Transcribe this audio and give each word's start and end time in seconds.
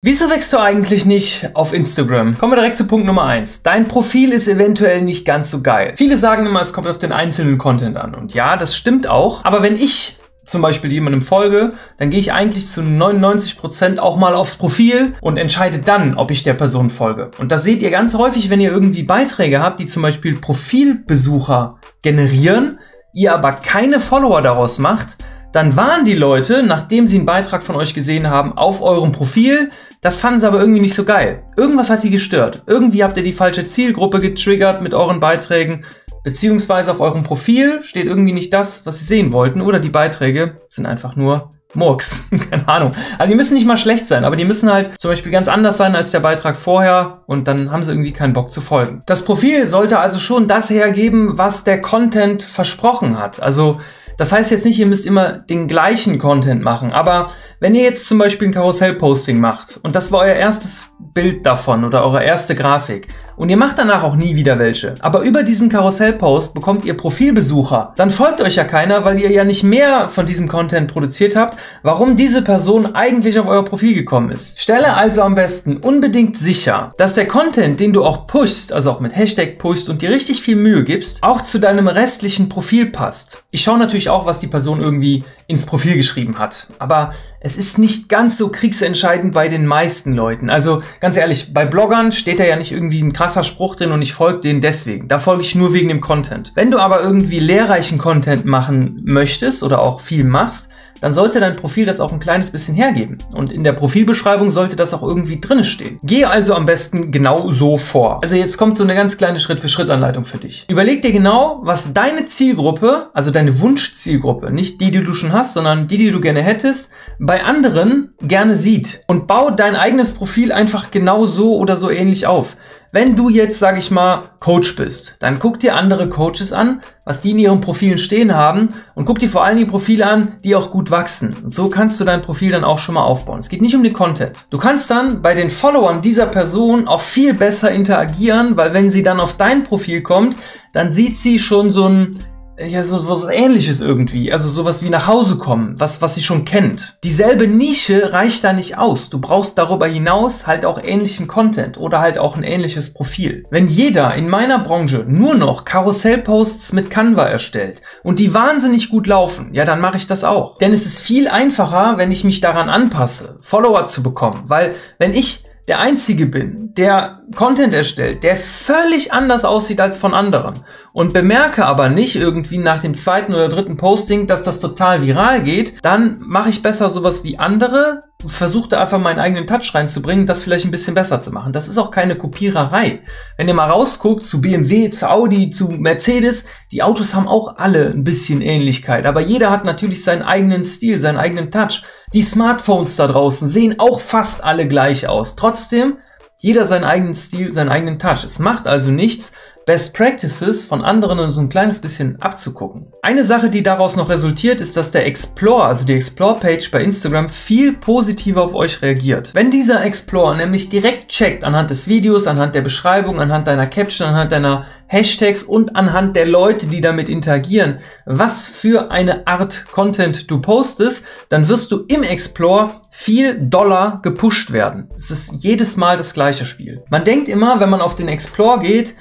Wieso 0.00 0.30
wächst 0.30 0.52
du 0.52 0.58
eigentlich 0.58 1.06
nicht 1.06 1.50
auf 1.54 1.74
Instagram? 1.74 2.38
Kommen 2.38 2.52
wir 2.52 2.56
direkt 2.56 2.76
zu 2.76 2.86
Punkt 2.86 3.04
Nummer 3.04 3.24
eins. 3.24 3.64
Dein 3.64 3.88
Profil 3.88 4.30
ist 4.30 4.46
eventuell 4.46 5.02
nicht 5.02 5.24
ganz 5.24 5.50
so 5.50 5.60
geil. 5.60 5.94
Viele 5.96 6.16
sagen 6.18 6.46
immer, 6.46 6.60
es 6.60 6.72
kommt 6.72 6.86
auf 6.86 6.98
den 6.98 7.10
einzelnen 7.10 7.58
Content 7.58 7.96
an. 7.96 8.14
Und 8.14 8.32
ja, 8.32 8.56
das 8.56 8.76
stimmt 8.76 9.08
auch. 9.08 9.44
Aber 9.44 9.60
wenn 9.64 9.74
ich 9.74 10.16
zum 10.44 10.62
Beispiel 10.62 10.92
jemandem 10.92 11.20
folge, 11.20 11.72
dann 11.98 12.10
gehe 12.10 12.20
ich 12.20 12.32
eigentlich 12.32 12.68
zu 12.68 12.80
99 12.80 13.58
Prozent 13.58 13.98
auch 13.98 14.16
mal 14.16 14.34
aufs 14.34 14.54
Profil 14.54 15.16
und 15.20 15.36
entscheide 15.36 15.80
dann, 15.80 16.14
ob 16.14 16.30
ich 16.30 16.44
der 16.44 16.54
Person 16.54 16.90
folge. 16.90 17.32
Und 17.40 17.50
das 17.50 17.64
seht 17.64 17.82
ihr 17.82 17.90
ganz 17.90 18.14
häufig, 18.14 18.50
wenn 18.50 18.60
ihr 18.60 18.70
irgendwie 18.70 19.02
Beiträge 19.02 19.60
habt, 19.60 19.80
die 19.80 19.86
zum 19.86 20.02
Beispiel 20.02 20.38
Profilbesucher 20.38 21.80
generieren, 22.04 22.78
ihr 23.14 23.34
aber 23.34 23.50
keine 23.50 23.98
Follower 23.98 24.42
daraus 24.42 24.78
macht, 24.78 25.16
dann 25.52 25.76
waren 25.76 26.04
die 26.04 26.14
Leute, 26.14 26.62
nachdem 26.62 27.06
sie 27.06 27.16
einen 27.16 27.26
Beitrag 27.26 27.62
von 27.62 27.76
euch 27.76 27.94
gesehen 27.94 28.28
haben, 28.28 28.56
auf 28.56 28.82
eurem 28.82 29.12
Profil. 29.12 29.70
Das 30.00 30.20
fanden 30.20 30.40
sie 30.40 30.46
aber 30.46 30.60
irgendwie 30.60 30.80
nicht 30.80 30.94
so 30.94 31.04
geil. 31.04 31.42
Irgendwas 31.56 31.90
hat 31.90 32.02
die 32.02 32.10
gestört. 32.10 32.62
Irgendwie 32.66 33.02
habt 33.02 33.16
ihr 33.16 33.24
die 33.24 33.32
falsche 33.32 33.66
Zielgruppe 33.66 34.20
getriggert 34.20 34.82
mit 34.82 34.94
euren 34.94 35.20
Beiträgen. 35.20 35.84
Beziehungsweise 36.22 36.90
auf 36.90 37.00
eurem 37.00 37.22
Profil 37.22 37.82
steht 37.82 38.06
irgendwie 38.06 38.34
nicht 38.34 38.52
das, 38.52 38.84
was 38.84 38.98
sie 38.98 39.06
sehen 39.06 39.32
wollten. 39.32 39.62
Oder 39.62 39.80
die 39.80 39.88
Beiträge 39.88 40.56
sind 40.68 40.84
einfach 40.84 41.16
nur 41.16 41.50
Murks. 41.74 42.28
Keine 42.50 42.68
Ahnung. 42.68 42.90
Also 43.16 43.30
die 43.30 43.36
müssen 43.36 43.54
nicht 43.54 43.66
mal 43.66 43.76
schlecht 43.76 44.06
sein, 44.06 44.24
aber 44.24 44.36
die 44.36 44.44
müssen 44.44 44.70
halt 44.70 45.00
zum 45.00 45.10
Beispiel 45.10 45.32
ganz 45.32 45.48
anders 45.48 45.76
sein 45.76 45.96
als 45.96 46.10
der 46.10 46.20
Beitrag 46.20 46.56
vorher 46.56 47.20
und 47.26 47.48
dann 47.48 47.70
haben 47.70 47.84
sie 47.84 47.92
irgendwie 47.92 48.12
keinen 48.12 48.32
Bock 48.32 48.50
zu 48.50 48.60
folgen. 48.60 49.00
Das 49.06 49.24
Profil 49.24 49.66
sollte 49.66 49.98
also 49.98 50.18
schon 50.18 50.48
das 50.48 50.70
hergeben, 50.70 51.38
was 51.38 51.64
der 51.64 51.80
Content 51.80 52.42
versprochen 52.42 53.18
hat. 53.18 53.42
Also 53.42 53.80
das 54.18 54.32
heißt 54.32 54.50
jetzt 54.50 54.66
nicht, 54.66 54.78
ihr 54.78 54.86
müsst 54.86 55.06
immer 55.06 55.38
den 55.38 55.68
gleichen 55.68 56.18
Content 56.18 56.60
machen, 56.62 56.92
aber 56.92 57.30
wenn 57.60 57.74
ihr 57.74 57.82
jetzt 57.82 58.06
zum 58.06 58.18
Beispiel 58.18 58.48
ein 58.48 58.52
Karussell-Posting 58.52 59.40
macht 59.40 59.80
und 59.82 59.96
das 59.96 60.12
war 60.12 60.20
euer 60.20 60.34
erstes 60.34 60.90
Bild 60.98 61.46
davon 61.46 61.84
oder 61.84 62.04
eure 62.04 62.22
erste 62.22 62.54
Grafik 62.54 63.08
und 63.38 63.48
ihr 63.48 63.56
macht 63.56 63.78
danach 63.78 64.02
auch 64.02 64.16
nie 64.16 64.36
wieder 64.36 64.58
welche, 64.58 64.94
aber 65.00 65.22
über 65.22 65.42
diesen 65.42 65.68
Karussell-Post 65.68 66.54
bekommt 66.54 66.84
ihr 66.84 66.96
Profilbesucher, 66.96 67.94
dann 67.96 68.10
folgt 68.10 68.42
euch 68.42 68.56
ja 68.56 68.64
keiner, 68.64 69.04
weil 69.04 69.18
ihr 69.18 69.30
ja 69.30 69.44
nicht 69.44 69.62
mehr 69.62 70.08
von 70.08 70.26
diesem 70.26 70.48
Content 70.48 70.92
produziert 70.92 71.36
habt, 71.36 71.56
warum 71.82 72.16
diese 72.16 72.42
Person 72.42 72.94
eigentlich 72.94 73.38
auf 73.38 73.46
euer 73.46 73.64
Profil 73.64 73.94
gekommen 73.94 74.30
ist. 74.30 74.60
Stelle 74.60 74.94
also 74.96 75.22
am 75.22 75.34
besten 75.34 75.78
unbedingt 75.78 76.36
sicher, 76.36 76.92
dass 76.98 77.14
der 77.14 77.28
Content, 77.28 77.80
den 77.80 77.92
du 77.92 78.04
auch 78.04 78.26
pushst, 78.26 78.72
also 78.72 78.90
auch 78.90 79.00
mit 79.00 79.16
Hashtag 79.16 79.58
pushst 79.58 79.88
und 79.88 80.02
dir 80.02 80.10
richtig 80.10 80.42
viel 80.42 80.56
Mühe 80.56 80.84
gibst, 80.84 81.22
auch 81.22 81.40
zu 81.40 81.58
deinem 81.58 81.88
restlichen 81.88 82.48
Profil 82.48 82.86
passt. 82.86 83.44
Ich 83.50 83.62
schaue 83.62 83.78
natürlich 83.78 84.10
auch, 84.10 84.26
was 84.26 84.40
die 84.40 84.48
Person 84.48 84.82
irgendwie 84.82 85.24
ins 85.48 85.64
Profil 85.64 85.96
geschrieben 85.96 86.38
hat, 86.38 86.68
aber 86.78 87.14
es 87.40 87.56
ist 87.56 87.78
nicht 87.78 88.10
ganz 88.10 88.36
so 88.36 88.50
kriegsentscheidend 88.50 89.32
bei 89.32 89.48
den 89.48 89.64
meisten 89.64 90.12
Leuten. 90.12 90.50
Also 90.50 90.82
ganz 91.00 91.16
ehrlich, 91.16 91.54
bei 91.54 91.64
Bloggern 91.64 92.12
steht 92.12 92.38
da 92.38 92.44
ja 92.44 92.56
nicht 92.56 92.70
irgendwie 92.70 93.02
ein 93.02 93.14
krasser 93.14 93.42
Spruch 93.42 93.74
drin 93.74 93.90
und 93.90 94.02
ich 94.02 94.12
folge 94.12 94.42
denen 94.42 94.60
deswegen. 94.60 95.08
Da 95.08 95.18
folge 95.18 95.40
ich 95.40 95.54
nur 95.54 95.72
wegen 95.72 95.88
dem 95.88 96.02
Content. 96.02 96.52
Wenn 96.54 96.70
du 96.70 96.78
aber 96.78 97.00
irgendwie 97.00 97.40
lehrreichen 97.40 97.96
Content 97.96 98.44
machen 98.44 99.00
möchtest 99.04 99.62
oder 99.62 99.80
auch 99.80 100.02
viel 100.02 100.24
machst, 100.24 100.68
dann 101.00 101.12
sollte 101.12 101.40
dein 101.40 101.56
Profil 101.56 101.86
das 101.86 102.00
auch 102.00 102.12
ein 102.12 102.18
kleines 102.18 102.50
bisschen 102.50 102.74
hergeben. 102.74 103.18
Und 103.32 103.52
in 103.52 103.64
der 103.64 103.72
Profilbeschreibung 103.72 104.50
sollte 104.50 104.76
das 104.76 104.94
auch 104.94 105.02
irgendwie 105.02 105.40
drin 105.40 105.64
stehen. 105.64 105.98
Geh 106.02 106.24
also 106.24 106.54
am 106.54 106.66
besten 106.66 107.10
genau 107.10 107.50
so 107.50 107.76
vor. 107.76 108.20
Also 108.22 108.36
jetzt 108.36 108.58
kommt 108.58 108.76
so 108.76 108.84
eine 108.84 108.94
ganz 108.94 109.16
kleine 109.18 109.38
Schritt-für-Schritt-Anleitung 109.38 110.24
für 110.24 110.38
dich. 110.38 110.66
Überleg 110.68 111.02
dir 111.02 111.12
genau, 111.12 111.60
was 111.62 111.92
deine 111.92 112.26
Zielgruppe, 112.26 113.08
also 113.14 113.30
deine 113.30 113.60
Wunschzielgruppe, 113.60 114.50
nicht 114.50 114.80
die, 114.80 114.90
die 114.90 115.04
du 115.04 115.14
schon 115.14 115.32
hast, 115.32 115.54
sondern 115.54 115.88
die, 115.88 115.98
die 115.98 116.10
du 116.10 116.20
gerne 116.20 116.42
hättest, 116.42 116.90
bei 117.18 117.44
anderen 117.44 118.14
gerne 118.22 118.56
sieht. 118.56 119.02
Und 119.06 119.26
bau 119.26 119.50
dein 119.50 119.76
eigenes 119.76 120.14
Profil 120.14 120.52
einfach 120.52 120.90
genau 120.90 121.26
so 121.26 121.56
oder 121.56 121.76
so 121.76 121.90
ähnlich 121.90 122.26
auf. 122.26 122.56
Wenn 122.90 123.16
du 123.16 123.28
jetzt, 123.28 123.58
sag 123.58 123.76
ich 123.76 123.90
mal, 123.90 124.30
Coach 124.40 124.74
bist, 124.74 125.16
dann 125.20 125.38
guck 125.38 125.60
dir 125.60 125.76
andere 125.76 126.08
Coaches 126.08 126.54
an, 126.54 126.80
was 127.04 127.20
die 127.20 127.32
in 127.32 127.38
ihren 127.38 127.60
Profilen 127.60 127.98
stehen 127.98 128.34
haben 128.34 128.76
und 128.94 129.04
guck 129.04 129.18
dir 129.18 129.28
vor 129.28 129.44
allem 129.44 129.58
die 129.58 129.66
Profile 129.66 130.06
an, 130.06 130.36
die 130.42 130.56
auch 130.56 130.70
gut 130.70 130.90
wachsen. 130.90 131.36
Und 131.42 131.52
so 131.52 131.68
kannst 131.68 132.00
du 132.00 132.06
dein 132.06 132.22
Profil 132.22 132.50
dann 132.50 132.64
auch 132.64 132.78
schon 132.78 132.94
mal 132.94 133.02
aufbauen. 133.02 133.40
Es 133.40 133.50
geht 133.50 133.60
nicht 133.60 133.76
um 133.76 133.82
den 133.82 133.92
Content. 133.92 134.32
Du 134.48 134.56
kannst 134.56 134.90
dann 134.90 135.20
bei 135.20 135.34
den 135.34 135.50
Followern 135.50 136.00
dieser 136.00 136.24
Person 136.24 136.88
auch 136.88 137.02
viel 137.02 137.34
besser 137.34 137.70
interagieren, 137.70 138.56
weil 138.56 138.72
wenn 138.72 138.88
sie 138.88 139.02
dann 139.02 139.20
auf 139.20 139.36
dein 139.36 139.64
Profil 139.64 140.00
kommt, 140.00 140.38
dann 140.72 140.90
sieht 140.90 141.18
sie 141.18 141.38
schon 141.38 141.72
so 141.72 141.90
ein 141.90 142.18
ja, 142.58 142.82
so 142.82 143.08
was 143.08 143.24
ähnliches 143.24 143.80
irgendwie. 143.80 144.32
Also 144.32 144.48
sowas 144.48 144.82
wie 144.82 144.90
nach 144.90 145.06
Hause 145.06 145.36
kommen, 145.36 145.78
was, 145.78 146.02
was 146.02 146.16
sie 146.16 146.22
schon 146.22 146.44
kennt. 146.44 146.96
Dieselbe 147.04 147.46
Nische 147.46 148.12
reicht 148.12 148.42
da 148.42 148.52
nicht 148.52 148.78
aus. 148.78 149.10
Du 149.10 149.20
brauchst 149.20 149.58
darüber 149.58 149.86
hinaus 149.86 150.46
halt 150.46 150.64
auch 150.64 150.82
ähnlichen 150.82 151.28
Content 151.28 151.78
oder 151.78 152.00
halt 152.00 152.18
auch 152.18 152.36
ein 152.36 152.42
ähnliches 152.42 152.94
Profil. 152.94 153.44
Wenn 153.50 153.68
jeder 153.68 154.14
in 154.14 154.28
meiner 154.28 154.58
Branche 154.58 155.04
nur 155.06 155.34
noch 155.34 155.64
Karussellposts 155.64 156.72
mit 156.72 156.90
Canva 156.90 157.26
erstellt 157.26 157.82
und 158.02 158.18
die 158.18 158.34
wahnsinnig 158.34 158.88
gut 158.88 159.06
laufen, 159.06 159.54
ja, 159.54 159.64
dann 159.64 159.80
mache 159.80 159.96
ich 159.96 160.06
das 160.06 160.24
auch. 160.24 160.58
Denn 160.58 160.72
es 160.72 160.84
ist 160.84 161.00
viel 161.00 161.28
einfacher, 161.28 161.96
wenn 161.96 162.10
ich 162.10 162.24
mich 162.24 162.40
daran 162.40 162.68
anpasse, 162.68 163.36
Follower 163.40 163.84
zu 163.84 164.02
bekommen. 164.02 164.42
Weil 164.46 164.74
wenn 164.98 165.14
ich 165.14 165.44
der 165.68 165.80
Einzige 165.80 166.26
bin, 166.26 166.72
der 166.74 167.20
Content 167.36 167.74
erstellt, 167.74 168.22
der 168.22 168.36
völlig 168.36 169.12
anders 169.12 169.44
aussieht 169.44 169.80
als 169.80 169.98
von 169.98 170.14
anderen 170.14 170.64
und 170.94 171.12
bemerke 171.12 171.66
aber 171.66 171.90
nicht 171.90 172.16
irgendwie 172.16 172.56
nach 172.56 172.80
dem 172.80 172.94
zweiten 172.94 173.34
oder 173.34 173.50
dritten 173.50 173.76
Posting, 173.76 174.26
dass 174.26 174.44
das 174.44 174.60
total 174.60 175.06
viral 175.06 175.42
geht, 175.42 175.84
dann 175.84 176.16
mache 176.26 176.48
ich 176.48 176.62
besser 176.62 176.88
sowas 176.88 177.22
wie 177.22 177.38
andere, 177.38 178.00
versuche 178.26 178.70
da 178.70 178.80
einfach 178.80 178.98
meinen 178.98 179.18
eigenen 179.18 179.46
Touch 179.46 179.74
reinzubringen, 179.74 180.24
das 180.24 180.42
vielleicht 180.42 180.64
ein 180.64 180.70
bisschen 180.70 180.94
besser 180.94 181.20
zu 181.20 181.32
machen. 181.32 181.52
Das 181.52 181.68
ist 181.68 181.76
auch 181.76 181.90
keine 181.90 182.16
Kopiererei. 182.16 183.02
Wenn 183.36 183.46
ihr 183.46 183.54
mal 183.54 183.70
rausguckt 183.70 184.24
zu 184.24 184.40
BMW, 184.40 184.88
zu 184.88 185.10
Audi, 185.10 185.50
zu 185.50 185.68
Mercedes, 185.68 186.46
die 186.72 186.82
Autos 186.82 187.14
haben 187.14 187.28
auch 187.28 187.58
alle 187.58 187.90
ein 187.90 188.04
bisschen 188.04 188.40
Ähnlichkeit, 188.40 189.04
aber 189.04 189.20
jeder 189.20 189.50
hat 189.50 189.66
natürlich 189.66 190.02
seinen 190.02 190.22
eigenen 190.22 190.64
Stil, 190.64 190.98
seinen 190.98 191.18
eigenen 191.18 191.50
Touch. 191.50 191.82
Die 192.14 192.22
Smartphones 192.22 192.96
da 192.96 193.06
draußen 193.06 193.46
sehen 193.46 193.78
auch 193.78 194.00
fast 194.00 194.42
alle 194.42 194.66
gleich 194.66 195.06
aus. 195.06 195.36
Trotzdem, 195.36 195.98
jeder 196.38 196.64
seinen 196.64 196.84
eigenen 196.84 197.14
Stil, 197.14 197.52
seinen 197.52 197.68
eigenen 197.68 197.98
Touch. 197.98 198.24
Es 198.24 198.38
macht 198.38 198.66
also 198.66 198.90
nichts, 198.90 199.32
Best 199.68 199.92
Practices 199.92 200.64
von 200.64 200.82
anderen 200.82 201.30
so 201.30 201.42
ein 201.42 201.50
kleines 201.50 201.78
bisschen 201.78 202.18
abzugucken. 202.22 202.86
Eine 203.02 203.22
Sache, 203.22 203.50
die 203.50 203.62
daraus 203.62 203.96
noch 203.96 204.08
resultiert, 204.08 204.62
ist, 204.62 204.78
dass 204.78 204.92
der 204.92 205.04
Explore, 205.04 205.64
also 205.64 205.84
die 205.84 205.92
Explore-Page 205.92 206.70
bei 206.70 206.82
Instagram, 206.82 207.28
viel 207.28 207.74
positiver 207.74 208.42
auf 208.42 208.54
euch 208.54 208.80
reagiert. 208.80 209.34
Wenn 209.34 209.50
dieser 209.50 209.84
Explore 209.84 210.38
nämlich 210.38 210.70
direkt 210.70 211.10
checkt 211.10 211.44
anhand 211.44 211.68
des 211.68 211.86
Videos, 211.86 212.26
anhand 212.26 212.54
der 212.54 212.62
Beschreibung, 212.62 213.20
anhand 213.20 213.46
deiner 213.46 213.66
Caption, 213.66 214.08
anhand 214.08 214.32
deiner 214.32 214.64
Hashtags 214.86 215.42
und 215.42 215.76
anhand 215.76 216.16
der 216.16 216.24
Leute, 216.24 216.66
die 216.66 216.80
damit 216.80 217.10
interagieren, 217.10 217.76
was 218.06 218.48
für 218.48 218.90
eine 218.90 219.26
Art 219.26 219.66
Content 219.70 220.30
du 220.30 220.40
postest, 220.40 221.04
dann 221.28 221.46
wirst 221.46 221.72
du 221.72 221.84
im 221.88 222.04
Explore 222.04 222.80
viel 222.90 223.38
doller 223.38 223.98
gepusht 224.02 224.50
werden. 224.50 224.88
Es 224.96 225.10
ist 225.10 225.44
jedes 225.44 225.76
Mal 225.76 225.98
das 225.98 226.14
gleiche 226.14 226.46
Spiel. 226.46 226.82
Man 226.88 227.04
denkt 227.04 227.28
immer, 227.28 227.60
wenn 227.60 227.68
man 227.68 227.82
auf 227.82 227.96
den 227.96 228.08
Explore 228.08 228.60
geht, 228.60 228.94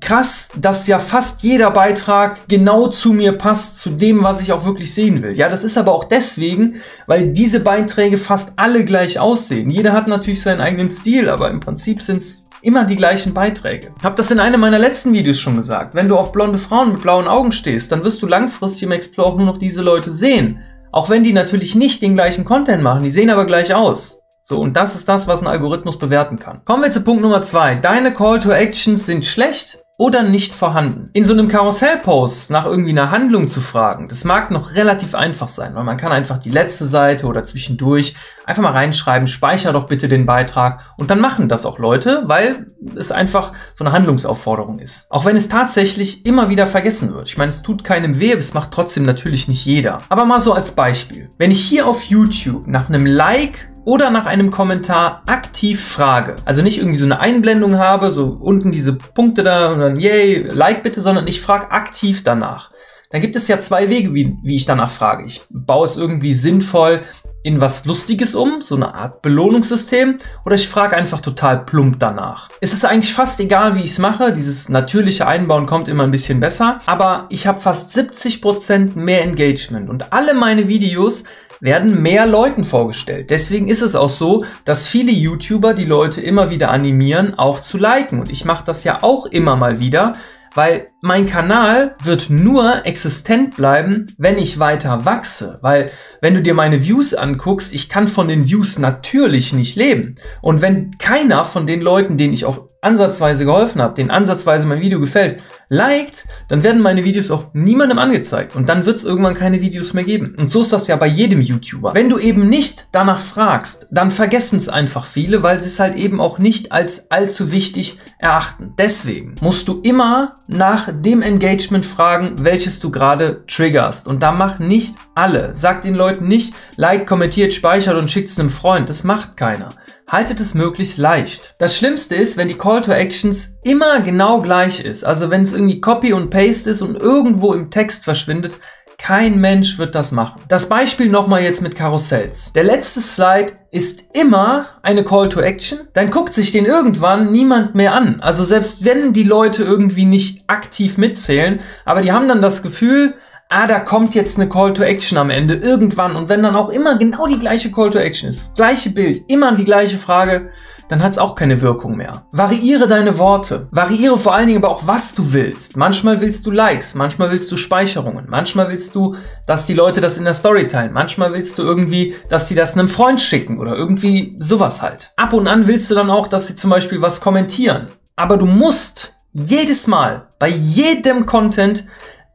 krass, 0.00 0.50
dass 0.56 0.86
ja 0.86 0.98
fast 0.98 1.42
jeder 1.42 1.70
Beitrag 1.70 2.46
genau 2.48 2.88
zu 2.88 3.12
mir 3.12 3.32
passt, 3.32 3.80
zu 3.80 3.90
dem, 3.90 4.22
was 4.22 4.40
ich 4.40 4.52
auch 4.52 4.64
wirklich 4.64 4.94
sehen 4.94 5.22
will. 5.22 5.36
Ja, 5.36 5.48
das 5.48 5.64
ist 5.64 5.76
aber 5.76 5.92
auch 5.92 6.04
deswegen, 6.04 6.76
weil 7.06 7.28
diese 7.30 7.60
Beiträge 7.60 8.18
fast 8.18 8.58
alle 8.58 8.84
gleich 8.84 9.18
aussehen. 9.18 9.70
Jeder 9.70 9.92
hat 9.92 10.06
natürlich 10.06 10.42
seinen 10.42 10.60
eigenen 10.60 10.88
Stil, 10.88 11.28
aber 11.28 11.50
im 11.50 11.60
Prinzip 11.60 12.00
sind 12.02 12.18
es 12.18 12.44
immer 12.62 12.84
die 12.84 12.96
gleichen 12.96 13.34
Beiträge. 13.34 13.88
Hab 14.02 14.14
das 14.14 14.30
in 14.30 14.38
einem 14.38 14.60
meiner 14.60 14.78
letzten 14.78 15.12
Videos 15.12 15.40
schon 15.40 15.56
gesagt. 15.56 15.94
Wenn 15.94 16.08
du 16.08 16.16
auf 16.16 16.30
blonde 16.30 16.58
Frauen 16.58 16.92
mit 16.92 17.02
blauen 17.02 17.26
Augen 17.26 17.50
stehst, 17.50 17.90
dann 17.90 18.04
wirst 18.04 18.22
du 18.22 18.28
langfristig 18.28 18.84
im 18.84 18.92
Explore 18.92 19.36
nur 19.36 19.46
noch 19.46 19.58
diese 19.58 19.82
Leute 19.82 20.12
sehen. 20.12 20.60
Auch 20.92 21.10
wenn 21.10 21.24
die 21.24 21.32
natürlich 21.32 21.74
nicht 21.74 22.02
den 22.02 22.14
gleichen 22.14 22.44
Content 22.44 22.82
machen, 22.82 23.02
die 23.02 23.10
sehen 23.10 23.30
aber 23.30 23.46
gleich 23.46 23.74
aus. 23.74 24.21
So, 24.44 24.60
und 24.60 24.76
das 24.76 24.96
ist 24.96 25.08
das, 25.08 25.28
was 25.28 25.40
ein 25.40 25.46
Algorithmus 25.46 25.98
bewerten 25.98 26.36
kann. 26.36 26.64
Kommen 26.64 26.82
wir 26.82 26.90
zu 26.90 27.02
Punkt 27.02 27.22
Nummer 27.22 27.42
zwei. 27.42 27.76
Deine 27.76 28.12
Call 28.12 28.40
to 28.40 28.50
Actions 28.50 29.06
sind 29.06 29.24
schlecht 29.24 29.78
oder 29.98 30.24
nicht 30.24 30.52
vorhanden. 30.52 31.10
In 31.12 31.24
so 31.24 31.32
einem 31.32 31.46
Karussellpost 31.46 32.50
nach 32.50 32.66
irgendwie 32.66 32.90
einer 32.90 33.12
Handlung 33.12 33.46
zu 33.46 33.60
fragen, 33.60 34.08
das 34.08 34.24
mag 34.24 34.50
noch 34.50 34.74
relativ 34.74 35.14
einfach 35.14 35.46
sein, 35.46 35.76
weil 35.76 35.84
man 35.84 35.96
kann 35.96 36.10
einfach 36.10 36.38
die 36.38 36.50
letzte 36.50 36.86
Seite 36.86 37.26
oder 37.26 37.44
zwischendurch 37.44 38.16
einfach 38.44 38.64
mal 38.64 38.72
reinschreiben, 38.72 39.28
speicher 39.28 39.72
doch 39.72 39.86
bitte 39.86 40.08
den 40.08 40.26
Beitrag 40.26 40.92
und 40.96 41.12
dann 41.12 41.20
machen 41.20 41.48
das 41.48 41.64
auch 41.64 41.78
Leute, 41.78 42.22
weil 42.24 42.66
es 42.96 43.12
einfach 43.12 43.52
so 43.74 43.84
eine 43.84 43.92
Handlungsaufforderung 43.94 44.80
ist. 44.80 45.06
Auch 45.08 45.24
wenn 45.24 45.36
es 45.36 45.48
tatsächlich 45.48 46.26
immer 46.26 46.48
wieder 46.48 46.66
vergessen 46.66 47.14
wird. 47.14 47.28
Ich 47.28 47.38
meine, 47.38 47.50
es 47.50 47.62
tut 47.62 47.84
keinem 47.84 48.18
weh, 48.18 48.32
es 48.32 48.54
macht 48.54 48.72
trotzdem 48.72 49.04
natürlich 49.04 49.46
nicht 49.46 49.64
jeder. 49.64 50.00
Aber 50.08 50.24
mal 50.24 50.40
so 50.40 50.52
als 50.52 50.72
Beispiel. 50.72 51.30
Wenn 51.38 51.52
ich 51.52 51.62
hier 51.62 51.86
auf 51.86 52.02
YouTube 52.04 52.66
nach 52.66 52.88
einem 52.88 53.06
Like 53.06 53.71
oder 53.84 54.10
nach 54.10 54.26
einem 54.26 54.50
Kommentar 54.50 55.22
aktiv 55.26 55.82
frage. 55.84 56.36
Also 56.44 56.62
nicht 56.62 56.78
irgendwie 56.78 56.98
so 56.98 57.04
eine 57.04 57.20
Einblendung 57.20 57.78
habe, 57.78 58.10
so 58.10 58.38
unten 58.40 58.72
diese 58.72 58.94
Punkte 58.94 59.42
da 59.42 59.72
und 59.72 59.80
dann 59.80 59.98
yay, 59.98 60.46
like 60.52 60.82
bitte, 60.82 61.00
sondern 61.00 61.26
ich 61.26 61.40
frage 61.40 61.70
aktiv 61.70 62.22
danach. 62.24 62.70
Dann 63.10 63.20
gibt 63.20 63.36
es 63.36 63.46
ja 63.48 63.58
zwei 63.58 63.90
Wege, 63.90 64.14
wie, 64.14 64.36
wie 64.42 64.56
ich 64.56 64.64
danach 64.64 64.90
frage. 64.90 65.26
Ich 65.26 65.42
baue 65.50 65.84
es 65.84 65.96
irgendwie 65.96 66.32
sinnvoll 66.32 67.02
in 67.42 67.60
was 67.60 67.84
Lustiges 67.84 68.34
um, 68.34 68.62
so 68.62 68.76
eine 68.76 68.94
Art 68.94 69.20
Belohnungssystem, 69.20 70.14
oder 70.44 70.54
ich 70.54 70.68
frage 70.68 70.96
einfach 70.96 71.20
total 71.20 71.64
plump 71.64 71.98
danach. 71.98 72.48
Es 72.60 72.72
ist 72.72 72.84
eigentlich 72.84 73.12
fast 73.12 73.40
egal, 73.40 73.74
wie 73.74 73.80
ich 73.80 73.90
es 73.90 73.98
mache. 73.98 74.32
Dieses 74.32 74.68
natürliche 74.68 75.26
Einbauen 75.26 75.66
kommt 75.66 75.88
immer 75.88 76.04
ein 76.04 76.10
bisschen 76.10 76.40
besser, 76.40 76.80
aber 76.86 77.26
ich 77.30 77.46
habe 77.46 77.60
fast 77.60 77.96
70% 77.96 78.96
mehr 78.96 79.24
Engagement 79.24 79.90
und 79.90 80.12
alle 80.12 80.34
meine 80.34 80.68
Videos 80.68 81.24
werden 81.62 82.02
mehr 82.02 82.26
Leuten 82.26 82.64
vorgestellt. 82.64 83.30
Deswegen 83.30 83.68
ist 83.68 83.82
es 83.82 83.94
auch 83.94 84.10
so, 84.10 84.44
dass 84.64 84.88
viele 84.88 85.12
YouTuber 85.12 85.74
die 85.74 85.84
Leute 85.84 86.20
immer 86.20 86.50
wieder 86.50 86.72
animieren, 86.72 87.38
auch 87.38 87.60
zu 87.60 87.78
liken. 87.78 88.18
Und 88.18 88.30
ich 88.30 88.44
mache 88.44 88.64
das 88.66 88.82
ja 88.82 89.02
auch 89.02 89.26
immer 89.26 89.54
mal 89.54 89.78
wieder, 89.78 90.16
weil 90.54 90.86
mein 91.04 91.26
Kanal 91.26 91.96
wird 92.04 92.30
nur 92.30 92.86
existent 92.86 93.56
bleiben, 93.56 94.06
wenn 94.18 94.38
ich 94.38 94.60
weiter 94.60 95.04
wachse, 95.04 95.58
weil 95.60 95.90
wenn 96.20 96.34
du 96.34 96.42
dir 96.42 96.54
meine 96.54 96.84
Views 96.84 97.12
anguckst, 97.12 97.74
ich 97.74 97.88
kann 97.88 98.06
von 98.06 98.28
den 98.28 98.46
Views 98.48 98.78
natürlich 98.78 99.52
nicht 99.52 99.74
leben. 99.74 100.14
Und 100.40 100.62
wenn 100.62 100.96
keiner 100.98 101.44
von 101.44 101.66
den 101.66 101.80
Leuten, 101.80 102.18
denen 102.18 102.32
ich 102.32 102.44
auch 102.44 102.68
ansatzweise 102.80 103.44
geholfen 103.44 103.82
habe, 103.82 103.94
denen 103.94 104.12
ansatzweise 104.12 104.64
mein 104.68 104.80
Video 104.80 105.00
gefällt, 105.00 105.40
liked, 105.68 106.26
dann 106.48 106.62
werden 106.62 106.80
meine 106.80 107.02
Videos 107.02 107.32
auch 107.32 107.46
niemandem 107.54 107.98
angezeigt. 107.98 108.54
Und 108.54 108.68
dann 108.68 108.86
wird 108.86 108.98
es 108.98 109.04
irgendwann 109.04 109.34
keine 109.34 109.60
Videos 109.60 109.94
mehr 109.94 110.04
geben. 110.04 110.36
Und 110.38 110.52
so 110.52 110.62
ist 110.62 110.72
das 110.72 110.86
ja 110.86 110.94
bei 110.94 111.08
jedem 111.08 111.40
YouTuber. 111.40 111.94
Wenn 111.94 112.08
du 112.08 112.18
eben 112.18 112.46
nicht 112.46 112.86
danach 112.92 113.18
fragst, 113.18 113.88
dann 113.90 114.12
vergessen 114.12 114.58
es 114.58 114.68
einfach 114.68 115.06
viele, 115.06 115.42
weil 115.42 115.60
sie 115.60 115.68
es 115.68 115.80
halt 115.80 115.96
eben 115.96 116.20
auch 116.20 116.38
nicht 116.38 116.70
als 116.70 117.10
allzu 117.10 117.50
wichtig 117.50 117.98
erachten. 118.18 118.74
Deswegen 118.78 119.34
musst 119.40 119.66
du 119.66 119.80
immer 119.80 120.30
nach 120.46 120.91
dem 120.92 121.22
Engagement 121.22 121.84
fragen, 121.84 122.44
welches 122.44 122.80
du 122.80 122.90
gerade 122.90 123.44
triggerst. 123.46 124.06
Und 124.06 124.22
da 124.22 124.32
mach 124.32 124.58
nicht 124.58 124.96
alle. 125.14 125.54
Sag 125.54 125.82
den 125.82 125.94
Leuten, 125.94 126.28
nicht 126.28 126.54
like, 126.76 127.06
kommentiert, 127.06 127.54
speichert 127.54 127.96
und 127.96 128.10
schickt 128.10 128.28
es 128.28 128.38
einem 128.38 128.50
Freund. 128.50 128.88
Das 128.88 129.04
macht 129.04 129.36
keiner. 129.36 129.70
Haltet 130.08 130.40
es 130.40 130.54
möglichst 130.54 130.98
leicht. 130.98 131.54
Das 131.58 131.76
Schlimmste 131.76 132.14
ist, 132.14 132.36
wenn 132.36 132.48
die 132.48 132.58
Call 132.58 132.82
to 132.82 132.92
Actions 132.92 133.56
immer 133.62 134.00
genau 134.00 134.42
gleich 134.42 134.84
ist. 134.84 135.04
Also 135.04 135.30
wenn 135.30 135.42
es 135.42 135.52
irgendwie 135.52 135.80
Copy 135.80 136.12
und 136.12 136.30
Paste 136.30 136.70
ist 136.70 136.82
und 136.82 136.96
irgendwo 136.96 137.54
im 137.54 137.70
Text 137.70 138.04
verschwindet, 138.04 138.58
kein 139.02 139.40
Mensch 139.40 139.78
wird 139.78 139.96
das 139.96 140.12
machen. 140.12 140.40
Das 140.46 140.68
Beispiel 140.68 141.08
nochmal 141.08 141.42
jetzt 141.42 141.60
mit 141.60 141.74
Karussells. 141.74 142.52
Der 142.52 142.62
letzte 142.62 143.00
Slide 143.00 143.52
ist 143.72 144.04
immer 144.12 144.66
eine 144.82 145.02
Call 145.02 145.28
to 145.28 145.40
Action. 145.40 145.80
Dann 145.92 146.12
guckt 146.12 146.32
sich 146.32 146.52
den 146.52 146.66
irgendwann 146.66 147.32
niemand 147.32 147.74
mehr 147.74 147.94
an. 147.94 148.20
Also 148.20 148.44
selbst 148.44 148.84
wenn 148.84 149.12
die 149.12 149.24
Leute 149.24 149.64
irgendwie 149.64 150.04
nicht 150.04 150.44
aktiv 150.46 150.98
mitzählen, 150.98 151.58
aber 151.84 152.02
die 152.02 152.12
haben 152.12 152.28
dann 152.28 152.40
das 152.40 152.62
Gefühl, 152.62 153.14
ah, 153.48 153.66
da 153.66 153.80
kommt 153.80 154.14
jetzt 154.14 154.38
eine 154.38 154.48
Call 154.48 154.72
to 154.72 154.84
Action 154.84 155.18
am 155.18 155.30
Ende 155.30 155.54
irgendwann 155.54 156.14
und 156.14 156.28
wenn 156.28 156.44
dann 156.44 156.54
auch 156.54 156.68
immer 156.68 156.96
genau 156.96 157.26
die 157.26 157.40
gleiche 157.40 157.72
Call 157.72 157.90
to 157.90 157.98
Action 157.98 158.28
ist, 158.28 158.50
das 158.50 158.54
gleiche 158.54 158.90
Bild, 158.90 159.24
immer 159.26 159.52
die 159.56 159.64
gleiche 159.64 159.98
Frage, 159.98 160.50
dann 160.92 161.02
hat 161.02 161.12
es 161.12 161.18
auch 161.18 161.34
keine 161.34 161.62
Wirkung 161.62 161.96
mehr. 161.96 162.26
Variiere 162.32 162.86
deine 162.86 163.18
Worte. 163.18 163.66
Variiere 163.70 164.18
vor 164.18 164.34
allen 164.34 164.46
Dingen 164.46 164.62
aber 164.62 164.70
auch, 164.70 164.86
was 164.86 165.14
du 165.14 165.32
willst. 165.32 165.74
Manchmal 165.74 166.20
willst 166.20 166.44
du 166.44 166.50
Likes, 166.50 166.94
manchmal 166.94 167.30
willst 167.30 167.50
du 167.50 167.56
Speicherungen, 167.56 168.26
manchmal 168.28 168.68
willst 168.68 168.94
du, 168.94 169.16
dass 169.46 169.64
die 169.64 169.72
Leute 169.72 170.02
das 170.02 170.18
in 170.18 170.24
der 170.24 170.34
Story 170.34 170.68
teilen, 170.68 170.92
manchmal 170.92 171.32
willst 171.32 171.58
du 171.58 171.62
irgendwie, 171.62 172.14
dass 172.28 172.48
sie 172.48 172.54
das 172.54 172.76
einem 172.76 172.88
Freund 172.88 173.22
schicken 173.22 173.58
oder 173.58 173.74
irgendwie 173.74 174.36
sowas 174.38 174.82
halt. 174.82 175.12
Ab 175.16 175.32
und 175.32 175.48
an 175.48 175.66
willst 175.66 175.90
du 175.90 175.94
dann 175.94 176.10
auch, 176.10 176.26
dass 176.26 176.46
sie 176.48 176.56
zum 176.56 176.68
Beispiel 176.68 177.00
was 177.00 177.22
kommentieren. 177.22 177.86
Aber 178.14 178.36
du 178.36 178.44
musst 178.44 179.14
jedes 179.32 179.86
Mal 179.86 180.28
bei 180.38 180.48
jedem 180.48 181.24
Content 181.24 181.86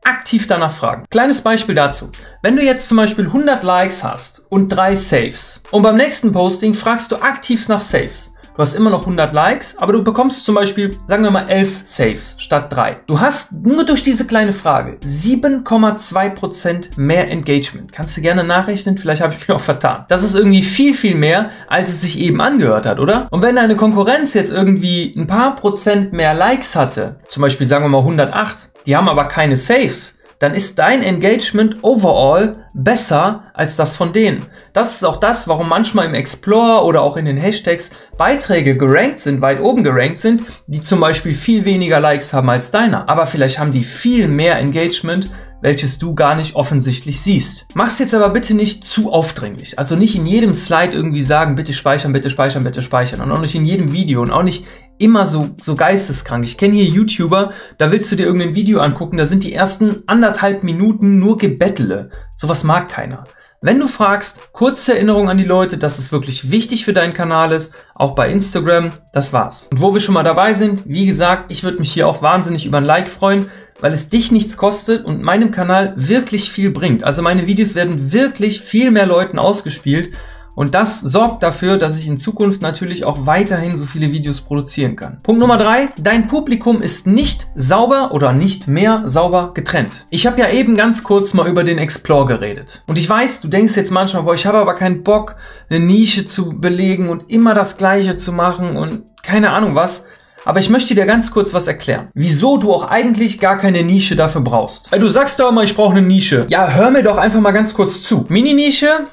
aktiv 0.04 0.48
danach 0.48 0.72
fragen. 0.72 1.06
Kleines 1.12 1.42
Beispiel 1.42 1.76
dazu. 1.76 2.12
Wenn 2.42 2.56
du 2.56 2.64
jetzt 2.64 2.88
zum 2.88 2.98
Beispiel 2.98 3.26
100 3.26 3.64
Likes 3.64 4.04
hast 4.04 4.48
und 4.50 4.70
drei 4.70 4.96
Saves 4.96 5.62
und 5.70 5.84
beim 5.84 5.98
nächsten 5.98 6.32
Posting 6.32 6.74
fragst 6.74 7.12
du 7.12 7.18
aktiv 7.18 7.68
nach 7.68 7.82
Saves, 7.82 8.34
Du 8.58 8.64
hast 8.64 8.74
immer 8.74 8.90
noch 8.90 9.02
100 9.02 9.34
Likes, 9.34 9.78
aber 9.78 9.94
du 9.94 10.04
bekommst 10.04 10.44
zum 10.44 10.56
Beispiel, 10.56 10.98
sagen 11.08 11.24
wir 11.24 11.30
mal, 11.30 11.48
11 11.48 11.82
Saves 11.86 12.38
statt 12.40 12.74
3. 12.74 12.96
Du 13.06 13.20
hast 13.20 13.54
nur 13.54 13.86
durch 13.86 14.02
diese 14.02 14.26
kleine 14.26 14.52
Frage 14.52 14.98
7,2% 15.06 17.00
mehr 17.00 17.30
Engagement. 17.30 17.94
Kannst 17.94 18.18
du 18.18 18.22
gerne 18.22 18.44
nachrechnen, 18.44 18.98
vielleicht 18.98 19.22
habe 19.22 19.36
ich 19.36 19.42
mich 19.42 19.52
auch 19.52 19.62
vertan. 19.62 20.06
Das 20.08 20.24
ist 20.24 20.34
irgendwie 20.34 20.64
viel, 20.64 20.94
viel 20.94 21.14
mehr, 21.14 21.52
als 21.68 21.90
es 21.90 22.02
sich 22.02 22.18
eben 22.18 22.42
angehört 22.42 22.88
hat, 22.88 23.00
oder? 23.00 23.28
Und 23.30 23.44
wenn 23.44 23.58
deine 23.58 23.76
Konkurrenz 23.76 24.34
jetzt 24.34 24.52
irgendwie 24.52 25.14
ein 25.16 25.28
paar 25.28 25.56
Prozent 25.56 26.14
mehr 26.14 26.34
Likes 26.34 26.76
hatte, 26.76 27.18
zum 27.30 27.42
Beispiel 27.42 27.68
sagen 27.68 27.86
wir 27.86 27.90
mal 27.90 28.00
108, 28.00 28.70
die 28.88 28.96
haben 28.96 29.08
aber 29.08 29.26
keine 29.26 29.56
Saves, 29.56 30.17
dann 30.40 30.54
ist 30.54 30.78
dein 30.78 31.02
Engagement 31.02 31.84
overall 31.84 32.66
besser 32.74 33.44
als 33.54 33.76
das 33.76 33.96
von 33.96 34.14
denen. 34.14 34.46
Das 34.74 34.96
ist 34.96 35.04
auch 35.04 35.18
das, 35.18 35.48
warum 35.48 35.68
manchmal 35.68 36.06
im 36.06 36.14
Explorer 36.14 36.86
oder 36.86 37.02
auch 37.02 37.18
in 37.18 37.26
den 37.26 37.38
Hashtags 37.38 37.92
Beiträge 38.18 38.78
gerankt 38.78 39.20
sind, 39.20 39.42
weit 39.42 39.62
oben 39.62 39.84
gerankt 39.84 40.20
sind, 40.20 40.44
die 40.68 40.82
zum 40.82 41.00
Beispiel 41.00 41.34
viel 41.34 41.66
weniger 41.66 42.00
Likes 42.00 42.34
haben 42.34 42.50
als 42.50 42.72
deiner. 42.72 43.10
Aber 43.10 43.26
vielleicht 43.26 43.60
haben 43.60 43.72
die 43.72 43.84
viel 43.84 44.28
mehr 44.28 44.58
Engagement 44.60 45.32
welches 45.62 45.98
du 45.98 46.14
gar 46.14 46.36
nicht 46.36 46.56
offensichtlich 46.56 47.22
siehst. 47.22 47.68
Mach's 47.74 48.00
jetzt 48.00 48.14
aber 48.14 48.30
bitte 48.30 48.54
nicht 48.54 48.84
zu 48.84 49.12
aufdringlich. 49.12 49.80
Also 49.80 49.96
nicht 49.96 50.16
in 50.16 50.26
jedem 50.26 50.54
Slide 50.54 50.94
irgendwie 50.94 51.22
sagen, 51.22 51.56
bitte 51.56 51.74
speichern, 51.74 52.14
bitte 52.14 52.30
speichern, 52.30 52.64
bitte 52.64 52.82
speichern. 52.82 53.22
Und 53.22 53.32
auch 53.32 53.40
nicht 53.42 53.56
in 53.56 53.66
jedem 53.66 53.92
Video 53.92 54.22
und 54.22 54.32
auch 54.32 54.44
nicht 54.44 54.66
immer 55.00 55.26
so, 55.26 55.50
so 55.62 55.76
geisteskrank. 55.76 56.44
Ich 56.44 56.58
kenne 56.58 56.76
hier 56.76 56.86
YouTuber, 56.86 57.52
da 57.78 57.92
willst 57.92 58.12
du 58.12 58.16
dir 58.16 58.26
irgendein 58.26 58.56
Video 58.56 58.80
angucken, 58.80 59.18
da 59.18 59.26
sind 59.26 59.44
die 59.44 59.54
ersten 59.54 60.04
anderthalb 60.08 60.64
Minuten 60.64 61.20
nur 61.20 61.38
Gebettele. 61.38 62.10
Sowas 62.36 62.64
mag 62.64 62.90
keiner. 62.90 63.24
Wenn 63.60 63.80
du 63.80 63.88
fragst, 63.88 64.54
kurze 64.54 64.94
Erinnerung 64.94 65.30
an 65.30 65.40
die 65.40 65.44
Leute, 65.44 65.80
dass 65.80 65.98
es 65.98 66.12
wirklich 66.12 66.52
wichtig 66.52 66.86
für 66.86 66.94
deinen 66.94 67.16
Kanal 67.16 67.52
ist, 67.52 67.74
auch 67.96 68.14
bei 68.14 68.30
Instagram, 68.30 68.92
das 69.14 69.34
war's. 69.34 69.70
Und 69.72 69.82
wo 69.82 69.96
wir 69.96 70.00
schon 70.00 70.14
mal 70.14 70.24
dabei 70.24 70.54
sind, 70.54 70.84
wie 70.86 71.08
gesagt, 71.08 71.48
ich 71.50 71.64
würde 71.64 71.80
mich 71.80 71.92
hier 71.92 72.08
auch 72.08 72.22
wahnsinnig 72.22 72.68
über 72.68 72.78
ein 72.78 72.84
Like 72.84 73.10
freuen, 73.10 73.50
weil 73.80 73.94
es 73.94 74.10
dich 74.10 74.32
nichts 74.32 74.58
kostet 74.58 75.06
und 75.06 75.24
meinem 75.24 75.50
Kanal 75.50 75.94
wirklich 75.96 76.52
viel 76.52 76.70
bringt. 76.70 77.04
Also 77.04 77.24
meine 77.24 77.48
Videos 77.48 77.74
werden 77.74 78.12
wirklich 78.14 78.62
viel 78.62 78.92
mehr 78.92 79.08
Leuten 79.08 79.40
ausgespielt 79.40 80.12
und 80.58 80.74
das 80.74 81.02
sorgt 81.02 81.44
dafür, 81.44 81.78
dass 81.78 82.00
ich 82.00 82.08
in 82.08 82.18
Zukunft 82.18 82.64
natürlich 82.64 83.06
auch 83.06 83.28
weiterhin 83.28 83.78
so 83.78 83.86
viele 83.86 84.12
Videos 84.12 84.42
produzieren 84.42 84.96
kann. 84.96 85.20
Punkt 85.22 85.40
Nummer 85.40 85.60
drei: 85.60 85.90
Dein 86.00 86.28
Publikum 86.28 86.82
ist 86.82 87.06
nicht 87.06 87.48
sauber 87.54 88.10
oder 88.12 88.34
nicht 88.34 88.68
mehr 88.68 89.04
sauber 89.06 89.52
getrennt. 89.54 90.08
Ich 90.10 90.26
habe 90.26 90.42
ja 90.42 90.50
eben 90.50 90.76
ganz 90.76 91.04
kurz 91.04 91.36
mal 91.36 91.48
über 91.48 91.64
den 91.64 91.78
Explore 91.78 92.26
geredet. 92.26 92.82
Und 92.88 92.98
ich 92.98 93.08
weiß, 93.08 93.42
du 93.42 93.50
denkst 93.50 93.76
jetzt 93.76 93.92
manchmal, 93.92 94.24
boah, 94.24 94.34
ich 94.34 94.48
habe 94.48 94.58
aber 94.58 94.74
keinen 94.74 95.04
Bock, 95.04 95.36
eine 95.70 95.80
Nische 95.80 96.26
zu 96.26 96.50
belegen 96.50 97.10
und 97.10 97.30
immer 97.30 97.54
das 97.54 97.78
Gleiche 97.78 98.16
zu 98.16 98.32
machen 98.32 98.78
und 98.78 99.04
keine 99.22 99.52
Ahnung 99.52 99.76
was. 99.76 100.08
Aber 100.44 100.60
ich 100.60 100.70
möchte 100.70 100.96
dir 100.96 101.06
ganz 101.06 101.30
kurz 101.30 101.54
was 101.54 101.68
erklären. 101.68 102.08
Wieso 102.14 102.58
du 102.58 102.74
auch 102.74 102.86
eigentlich 102.88 103.40
gar 103.40 103.58
keine 103.58 103.84
Nische 103.84 104.16
dafür 104.16 104.42
brauchst. 104.42 104.90
Du 104.98 105.10
sagst 105.10 105.40
doch 105.40 105.52
immer, 105.52 105.64
ich 105.64 105.76
brauche 105.76 105.92
eine 105.92 106.02
Nische. 106.02 106.48
Ja, 106.50 106.70
hör 106.70 106.90
mir 106.90 107.04
doch 107.04 107.18
einfach 107.18 107.42
mal 107.42 107.52
ganz 107.52 107.74
kurz 107.74 108.02
zu. 108.02 108.26
Mini-Nische, 108.30 109.08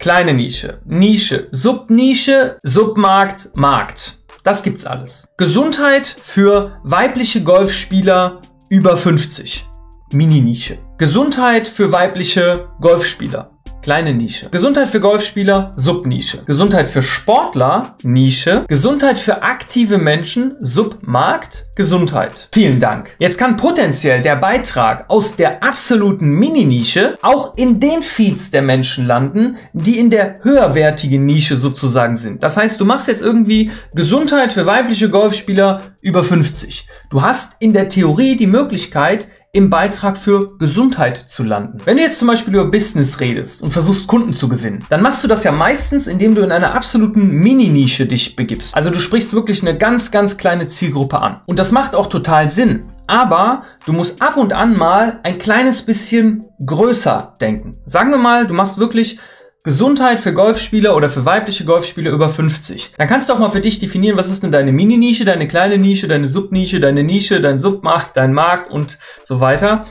Kleine 0.00 0.32
Nische, 0.32 0.78
Nische, 0.84 1.48
Subnische, 1.50 2.56
Submarkt, 2.62 3.50
Markt. 3.56 4.18
Das 4.44 4.62
gibt's 4.62 4.86
alles. 4.86 5.26
Gesundheit 5.36 6.06
für 6.06 6.78
weibliche 6.84 7.42
Golfspieler 7.42 8.40
über 8.70 8.96
50. 8.96 9.66
Mini-Nische. 10.12 10.78
Gesundheit 10.98 11.66
für 11.66 11.90
weibliche 11.90 12.68
Golfspieler 12.80 13.57
kleine 13.88 14.12
Nische. 14.12 14.50
Gesundheit 14.50 14.90
für 14.90 15.00
Golfspieler, 15.00 15.72
Subnische. 15.74 16.42
Gesundheit 16.44 16.88
für 16.88 17.00
Sportler, 17.00 17.96
Nische. 18.02 18.66
Gesundheit 18.68 19.18
für 19.18 19.42
aktive 19.42 19.96
Menschen, 19.96 20.56
Submarkt, 20.60 21.68
Gesundheit. 21.74 22.50
Vielen 22.52 22.80
Dank. 22.80 23.08
Jetzt 23.18 23.38
kann 23.38 23.56
potenziell 23.56 24.20
der 24.20 24.36
Beitrag 24.36 25.08
aus 25.08 25.36
der 25.36 25.62
absoluten 25.62 26.28
Mini-Nische 26.32 27.14
auch 27.22 27.56
in 27.56 27.80
den 27.80 28.02
Feeds 28.02 28.50
der 28.50 28.60
Menschen 28.60 29.06
landen, 29.06 29.56
die 29.72 29.98
in 29.98 30.10
der 30.10 30.34
höherwertigen 30.42 31.24
Nische 31.24 31.56
sozusagen 31.56 32.18
sind. 32.18 32.42
Das 32.42 32.58
heißt, 32.58 32.78
du 32.78 32.84
machst 32.84 33.08
jetzt 33.08 33.22
irgendwie 33.22 33.70
Gesundheit 33.94 34.52
für 34.52 34.66
weibliche 34.66 35.08
Golfspieler 35.08 35.80
über 36.02 36.22
50. 36.22 36.86
Du 37.08 37.22
hast 37.22 37.56
in 37.62 37.72
der 37.72 37.88
Theorie 37.88 38.36
die 38.36 38.46
Möglichkeit, 38.46 39.28
im 39.58 39.70
Beitrag 39.70 40.16
für 40.16 40.56
Gesundheit 40.56 41.16
zu 41.16 41.42
landen. 41.42 41.80
Wenn 41.84 41.96
du 41.96 42.02
jetzt 42.04 42.20
zum 42.20 42.28
Beispiel 42.28 42.54
über 42.54 42.66
Business 42.66 43.18
redest 43.18 43.60
und 43.60 43.72
versuchst 43.72 44.06
Kunden 44.06 44.32
zu 44.32 44.48
gewinnen, 44.48 44.84
dann 44.88 45.02
machst 45.02 45.24
du 45.24 45.28
das 45.28 45.42
ja 45.42 45.50
meistens, 45.50 46.06
indem 46.06 46.36
du 46.36 46.42
in 46.42 46.52
einer 46.52 46.74
absoluten 46.74 47.32
Mini-Nische 47.32 48.06
dich 48.06 48.36
begibst. 48.36 48.74
Also 48.76 48.90
du 48.90 49.00
sprichst 49.00 49.34
wirklich 49.34 49.60
eine 49.60 49.76
ganz, 49.76 50.12
ganz 50.12 50.38
kleine 50.38 50.68
Zielgruppe 50.68 51.20
an. 51.20 51.40
Und 51.46 51.58
das 51.58 51.72
macht 51.72 51.96
auch 51.96 52.06
total 52.06 52.48
Sinn. 52.50 52.84
Aber 53.08 53.64
du 53.84 53.92
musst 53.92 54.22
ab 54.22 54.36
und 54.36 54.52
an 54.52 54.76
mal 54.76 55.18
ein 55.24 55.38
kleines 55.38 55.82
bisschen 55.82 56.46
größer 56.64 57.34
denken. 57.40 57.72
Sagen 57.84 58.10
wir 58.10 58.18
mal, 58.18 58.46
du 58.46 58.54
machst 58.54 58.78
wirklich 58.78 59.18
Gesundheit 59.64 60.20
für 60.20 60.32
Golfspieler 60.32 60.94
oder 60.96 61.10
für 61.10 61.24
weibliche 61.24 61.64
Golfspieler 61.64 62.12
über 62.12 62.28
50. 62.28 62.92
Dann 62.96 63.08
kannst 63.08 63.28
du 63.28 63.34
auch 63.34 63.38
mal 63.38 63.50
für 63.50 63.60
dich 63.60 63.78
definieren, 63.78 64.16
was 64.16 64.30
ist 64.30 64.42
denn 64.42 64.52
deine 64.52 64.72
Mini-Nische, 64.72 65.24
deine 65.24 65.48
kleine 65.48 65.78
Nische, 65.78 66.08
deine 66.08 66.28
Subnische, 66.28 66.80
deine 66.80 67.02
Nische, 67.02 67.40
dein 67.40 67.58
Submarkt, 67.58 68.16
dein 68.16 68.32
Markt 68.32 68.70
und 68.70 68.98
so 69.24 69.40
weiter. 69.40 69.84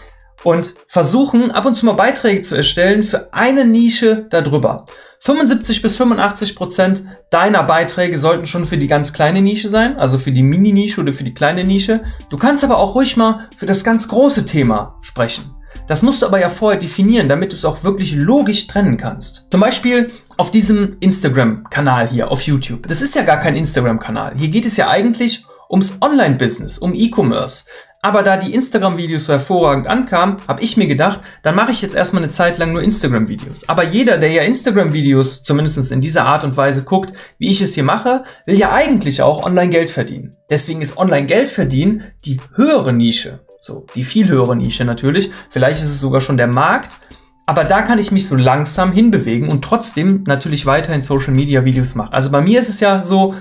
und 0.44 0.76
versuchen 0.88 1.52
ab 1.52 1.66
und 1.66 1.76
zu 1.76 1.86
mal 1.86 1.94
Beiträge 1.94 2.42
zu 2.42 2.56
erstellen 2.56 3.04
für 3.04 3.34
eine 3.34 3.66
Nische 3.66 4.28
darüber. 4.30 4.86
75 5.20 5.82
bis 5.82 5.98
85 5.98 6.56
Prozent 6.56 7.04
deiner 7.32 7.64
Beiträge 7.64 8.20
sollten 8.20 8.46
schon 8.46 8.66
für 8.66 8.78
die 8.78 8.88
ganz 8.88 9.14
kleine 9.14 9.42
Nische 9.42 9.68
sein, 9.68 9.98
also 9.98 10.18
für 10.18 10.32
die 10.32 10.44
Mini-Nische 10.44 11.02
oder 11.02 11.12
für 11.12 11.24
die 11.24 11.34
kleine 11.34 11.64
Nische. 11.64 12.02
Du 12.30 12.38
kannst 12.38 12.64
aber 12.64 12.78
auch 12.78 12.96
ruhig 12.96 13.18
mal 13.18 13.50
für 13.58 13.66
das 13.66 13.84
ganz 13.84 14.08
große 14.08 14.46
Thema 14.46 14.98
sprechen. 15.02 15.57
Das 15.88 16.02
musst 16.02 16.22
du 16.22 16.26
aber 16.26 16.40
ja 16.40 16.50
vorher 16.50 16.80
definieren, 16.80 17.30
damit 17.30 17.52
du 17.52 17.56
es 17.56 17.66
auch 17.66 17.84
wirklich 17.84 18.16
logisch 18.16 18.68
trennen 18.68 18.98
kannst. 18.98 19.46
Zum 19.52 19.62
Beispiel 19.62 20.12
auf 20.38 20.52
diesem 20.52 20.98
Instagram-Kanal 21.00 22.08
hier 22.08 22.32
auf 22.32 22.42
YouTube. 22.42 22.88
Das 22.88 23.02
ist 23.02 23.16
ja 23.16 23.24
gar 23.24 23.40
kein 23.40 23.56
Instagram-Kanal. 23.56 24.36
Hier 24.38 24.50
geht 24.50 24.66
es 24.66 24.78
ja 24.78 24.90
eigentlich 24.90 25.46
ums 25.70 25.98
Online-Business, 26.02 26.78
um 26.78 26.94
E-Commerce. 26.94 27.66
Aber 28.02 28.24
da 28.24 28.38
die 28.38 28.54
Instagram-Videos 28.54 29.26
so 29.26 29.34
hervorragend 29.34 29.88
ankamen, 29.88 30.38
habe 30.48 30.62
ich 30.62 30.78
mir 30.78 30.88
gedacht, 30.88 31.20
dann 31.42 31.56
mache 31.56 31.72
ich 31.72 31.82
jetzt 31.82 31.96
erstmal 31.96 32.24
eine 32.24 32.32
Zeit 32.32 32.58
lang 32.58 32.72
nur 32.72 32.82
Instagram-Videos. 32.82 33.68
Aber 33.68 33.84
jeder, 33.84 34.18
der 34.18 34.32
ja 34.32 34.44
Instagram-Videos 34.44 35.44
zumindest 35.44 35.92
in 35.92 36.00
dieser 36.00 36.26
Art 36.26 36.44
und 36.44 36.56
Weise 36.56 36.84
guckt, 36.84 37.14
wie 37.40 37.50
ich 37.50 37.60
es 37.60 37.74
hier 37.74 37.84
mache, 37.84 38.24
will 38.46 38.58
ja 38.58 38.72
eigentlich 38.72 39.22
auch 39.22 39.44
online 39.44 39.72
Geld 39.72 39.90
verdienen. 39.90 40.36
Deswegen 40.50 40.82
ist 40.82 40.98
online 40.98 41.28
Geld 41.28 41.50
verdienen 41.50 42.04
die 42.24 42.38
höhere 42.56 42.94
Nische. 42.94 43.40
So, 43.60 43.86
die 43.96 44.04
viel 44.04 44.28
höhere 44.28 44.56
Nische 44.56 44.86
natürlich. 44.86 45.32
Vielleicht 45.50 45.82
ist 45.82 45.90
es 45.90 46.00
sogar 46.00 46.22
schon 46.22 46.38
der 46.38 46.48
Markt. 46.48 47.00
Aber 47.46 47.64
da 47.64 47.82
kann 47.82 47.98
ich 47.98 48.12
mich 48.12 48.28
so 48.28 48.36
langsam 48.36 48.92
hinbewegen 48.92 49.48
und 49.48 49.64
trotzdem 49.64 50.24
natürlich 50.28 50.66
weiterhin 50.66 51.02
Social 51.02 51.34
Media 51.34 51.64
Videos 51.64 51.96
machen. 51.96 52.12
Also 52.12 52.30
bei 52.30 52.42
mir 52.42 52.60
ist 52.60 52.68
es 52.68 52.82
ja 52.82 53.04
so, 53.04 53.36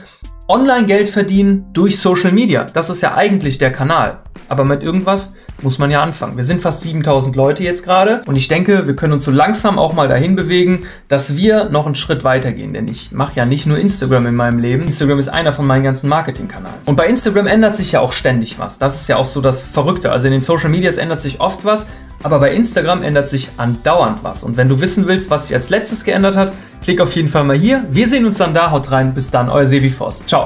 online 0.48 0.86
Geld 0.86 1.08
verdienen 1.08 1.66
durch 1.72 1.98
Social 1.98 2.32
Media. 2.32 2.64
Das 2.64 2.90
ist 2.90 3.02
ja 3.02 3.14
eigentlich 3.14 3.58
der 3.58 3.72
Kanal. 3.72 4.18
Aber 4.48 4.64
mit 4.64 4.82
irgendwas 4.82 5.32
muss 5.62 5.78
man 5.78 5.90
ja 5.90 6.02
anfangen. 6.02 6.36
Wir 6.36 6.44
sind 6.44 6.60
fast 6.60 6.82
7000 6.82 7.34
Leute 7.34 7.64
jetzt 7.64 7.84
gerade 7.84 8.22
und 8.26 8.36
ich 8.36 8.46
denke, 8.46 8.86
wir 8.86 8.94
können 8.94 9.14
uns 9.14 9.24
so 9.24 9.30
langsam 9.30 9.78
auch 9.78 9.92
mal 9.92 10.08
dahin 10.08 10.36
bewegen, 10.36 10.84
dass 11.08 11.36
wir 11.36 11.68
noch 11.70 11.86
einen 11.86 11.96
Schritt 11.96 12.22
weitergehen. 12.22 12.72
Denn 12.72 12.86
ich 12.86 13.10
mache 13.12 13.34
ja 13.36 13.44
nicht 13.44 13.66
nur 13.66 13.78
Instagram 13.78 14.26
in 14.26 14.36
meinem 14.36 14.58
Leben. 14.58 14.82
Instagram 14.82 15.18
ist 15.18 15.28
einer 15.28 15.52
von 15.52 15.66
meinen 15.66 15.82
ganzen 15.82 16.08
Marketingkanalen. 16.08 16.76
Und 16.84 16.96
bei 16.96 17.06
Instagram 17.06 17.46
ändert 17.46 17.76
sich 17.76 17.92
ja 17.92 18.00
auch 18.00 18.12
ständig 18.12 18.58
was. 18.58 18.78
Das 18.78 19.00
ist 19.00 19.08
ja 19.08 19.16
auch 19.16 19.26
so 19.26 19.40
das 19.40 19.66
Verrückte. 19.66 20.12
Also 20.12 20.28
in 20.28 20.32
den 20.32 20.42
Social 20.42 20.68
Medias 20.68 20.96
ändert 20.96 21.20
sich 21.20 21.40
oft 21.40 21.64
was, 21.64 21.86
aber 22.22 22.38
bei 22.38 22.52
Instagram 22.52 23.02
ändert 23.02 23.28
sich 23.28 23.50
andauernd 23.56 24.18
was. 24.22 24.42
Und 24.42 24.56
wenn 24.56 24.68
du 24.68 24.80
wissen 24.80 25.06
willst, 25.06 25.30
was 25.30 25.48
sich 25.48 25.56
als 25.56 25.70
letztes 25.70 26.04
geändert 26.04 26.36
hat, 26.36 26.52
klick 26.82 27.00
auf 27.00 27.14
jeden 27.14 27.28
Fall 27.28 27.44
mal 27.44 27.56
hier. 27.56 27.84
Wir 27.90 28.06
sehen 28.06 28.26
uns 28.26 28.38
dann 28.38 28.54
da. 28.54 28.70
Haut 28.70 28.90
rein. 28.90 29.14
Bis 29.14 29.30
dann, 29.30 29.48
euer 29.48 29.66
Sebi 29.66 29.90
Forst. 29.90 30.28
Ciao. 30.28 30.44